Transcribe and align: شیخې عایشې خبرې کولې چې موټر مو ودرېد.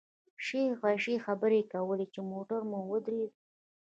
شیخې 0.45 0.79
عایشې 0.83 1.15
خبرې 1.25 1.61
کولې 1.71 2.05
چې 2.13 2.19
موټر 2.31 2.61
مو 2.69 2.79
ودرېد. 2.91 3.31